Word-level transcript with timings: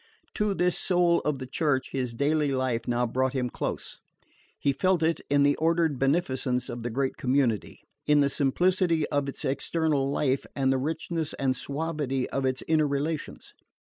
To 0.33 0.55
this 0.55 0.75
soul 0.79 1.19
of 1.19 1.37
the 1.37 1.45
Church 1.45 1.91
his 1.91 2.15
daily 2.15 2.51
life 2.51 2.87
now 2.87 3.05
brought 3.05 3.33
him 3.33 3.51
close. 3.51 3.99
He 4.57 4.73
felt 4.73 5.03
it 5.03 5.21
in 5.29 5.43
the 5.43 5.55
ordered 5.57 5.99
beneficence 5.99 6.69
of 6.69 6.81
the 6.81 6.89
great 6.89 7.17
community, 7.17 7.83
in 8.07 8.19
the 8.19 8.27
simplicity 8.31 9.07
of 9.09 9.29
its 9.29 9.45
external 9.45 10.09
life 10.09 10.43
and 10.55 10.73
the 10.73 10.79
richness 10.79 11.33
and 11.35 11.55
suavity 11.55 12.27
of 12.31 12.45
its 12.47 12.63
inner 12.67 12.87
relations. 12.87 13.53